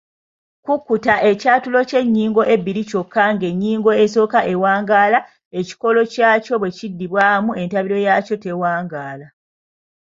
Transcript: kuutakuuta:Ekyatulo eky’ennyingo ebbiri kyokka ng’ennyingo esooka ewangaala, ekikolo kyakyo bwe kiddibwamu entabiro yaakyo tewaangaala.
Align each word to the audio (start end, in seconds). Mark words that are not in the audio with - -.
kuutakuuta:Ekyatulo 0.63 1.77
eky’ennyingo 1.83 2.41
ebbiri 2.53 2.81
kyokka 2.89 3.23
ng’ennyingo 3.33 3.91
esooka 4.03 4.39
ewangaala, 4.53 5.19
ekikolo 5.59 5.99
kyakyo 6.13 6.55
bwe 6.59 6.71
kiddibwamu 6.77 7.51
entabiro 7.61 7.97
yaakyo 8.07 8.35
tewaangaala. 8.43 9.27